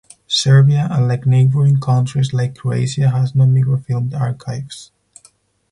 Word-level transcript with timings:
Serbia, 0.25 0.87
unlike 0.89 1.27
neighbouring 1.27 1.79
countries 1.79 2.33
like 2.33 2.57
Croatia, 2.57 3.11
has 3.11 3.35
no 3.35 3.43
microfilmed 3.45 4.15
archives. 4.19 4.89